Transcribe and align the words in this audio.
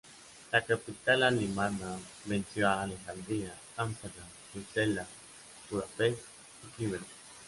La 0.51 0.59
capital 0.67 1.21
alemana 1.25 1.91
venció 2.25 2.67
a 2.67 2.81
Alejandría, 2.85 3.53
Ámsterdam, 3.77 4.25
Bruselas, 4.51 5.07
Budapest 5.69 6.23
y 6.63 6.67
Cleveland. 6.69 7.05